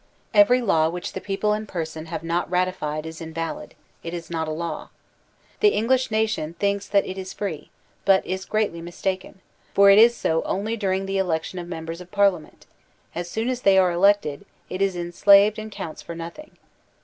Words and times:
Every 0.33 0.63
law 0.63 0.89
which 0.89 1.13
the 1.13 1.21
people 1.21 1.53
in 1.53 1.67
per 1.67 1.85
son 1.85 2.07
have 2.07 2.23
not 2.23 2.49
ratified 2.49 3.05
is 3.05 3.21
invalid; 3.21 3.75
it 4.01 4.15
is 4.15 4.31
not 4.31 4.47
a 4.47 4.51
law. 4.51 4.89
The 5.59 5.75
Eng 5.75 5.87
lish 5.89 6.09
nation 6.09 6.55
thinks 6.55 6.87
that 6.87 7.05
it 7.05 7.19
is 7.19 7.33
free, 7.33 7.69
but 8.03 8.25
is 8.25 8.43
greatly 8.45 8.81
mistaken, 8.81 9.41
for 9.75 9.91
it 9.91 9.99
is 9.99 10.15
so 10.17 10.41
only 10.41 10.75
during 10.75 11.05
the 11.05 11.19
election 11.19 11.59
of 11.59 11.67
members 11.67 12.01
of 12.01 12.09
Par 12.09 12.31
liament; 12.31 12.63
as 13.13 13.29
soon 13.29 13.47
as 13.47 13.61
they 13.61 13.77
are 13.77 13.91
elected, 13.91 14.43
it 14.71 14.81
is 14.81 14.95
enslaved 14.95 15.59
and 15.59 15.71
counts 15.71 16.01
for 16.01 16.15
nothing. 16.15 16.57